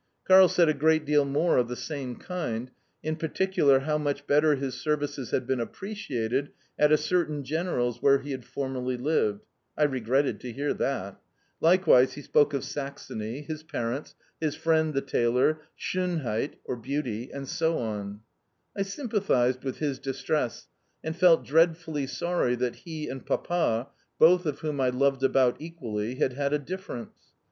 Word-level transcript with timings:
Karl 0.27 0.47
said 0.47 0.67
a 0.67 0.73
great 0.73 1.05
deal 1.05 1.23
more 1.25 1.57
of 1.59 1.67
the 1.67 1.75
same 1.75 2.15
kind 2.15 2.71
in 3.03 3.15
particular 3.15 3.81
how 3.81 3.99
much 3.99 4.25
better 4.25 4.55
his 4.55 4.73
services 4.73 5.29
had 5.29 5.45
been 5.45 5.59
appreciated 5.59 6.49
at 6.79 6.91
a 6.91 6.97
certain 6.97 7.43
general's 7.43 8.01
where 8.01 8.17
he 8.17 8.31
had 8.31 8.43
formerly 8.43 8.97
lived 8.97 9.45
(I 9.77 9.83
regretted 9.83 10.39
to 10.39 10.51
hear 10.51 10.73
that). 10.73 11.21
Likewise 11.59 12.13
he 12.13 12.23
spoke 12.23 12.55
of 12.55 12.63
Saxony, 12.63 13.41
his 13.43 13.61
parents, 13.61 14.15
his 14.39 14.55
friend 14.55 14.95
the 14.95 15.01
tailor, 15.01 15.61
Schonheit 15.79 16.53
(beauty), 16.81 17.29
and 17.31 17.47
so 17.47 17.77
on. 17.77 18.21
I 18.75 18.81
sympathised 18.81 19.63
with 19.63 19.77
his 19.77 19.99
distress, 19.99 20.67
and 21.03 21.15
felt 21.15 21.45
dreadfully 21.45 22.07
sorry 22.07 22.55
that 22.55 22.75
he 22.77 23.07
and 23.07 23.23
Papa 23.23 23.89
(both 24.17 24.47
of 24.47 24.61
whom 24.61 24.81
I 24.81 24.89
loved 24.89 25.21
about 25.21 25.57
equally) 25.59 26.15
had 26.15 26.33
had 26.33 26.53
a 26.53 26.57
difference. 26.57 27.19